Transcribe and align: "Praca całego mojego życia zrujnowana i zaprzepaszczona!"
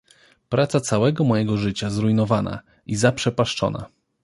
"Praca 0.49 0.79
całego 0.79 1.23
mojego 1.23 1.57
życia 1.57 1.89
zrujnowana 1.89 2.59
i 2.85 2.95
zaprzepaszczona!" 2.95 3.85